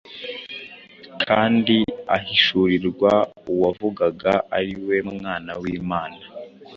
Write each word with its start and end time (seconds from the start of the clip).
kandi 1.25 1.77
ahishurirwa 2.15 3.11
Uwavugaga- 3.53 4.43
ari 4.57 4.73
we 4.85 4.97
Mwana 5.13 5.51
w’Imana. 5.61 6.23